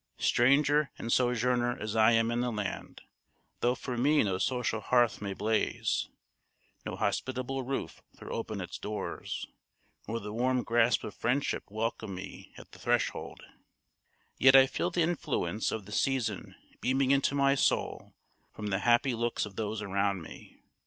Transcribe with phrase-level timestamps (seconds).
[0.17, 3.03] Stranger and sojourner as I am in the land
[3.59, 6.09] though for me no social hearth may blaze,
[6.87, 9.45] no hospitable roof throw open its doors,
[10.07, 13.43] nor the warm grasp of friendship welcome me at the threshold
[14.39, 18.15] yet I feel the influence of the season beaming into my soul
[18.51, 20.63] from the happy looks of those around me.